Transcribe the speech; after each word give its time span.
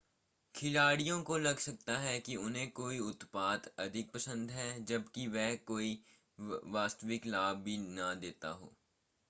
खिलाड़ियों 0.55 1.21
को 1.23 1.37
लग 1.37 1.57
सकता 1.59 1.97
है 1.97 2.19
कि 2.19 2.35
उन्हें 2.35 2.67
कोई 2.69 2.99
उत्पाद 2.99 3.69
अधिक 3.79 4.11
पसंद 4.11 4.51
हैं 4.51 4.85
जबकि 4.85 5.27
वह 5.27 5.55
कोई 5.65 5.97
वास्तविक 6.39 7.25
लाभ 7.25 7.57
भी 7.57 7.77
न 7.77 8.13
देता 8.21 8.49
हो 8.49 8.73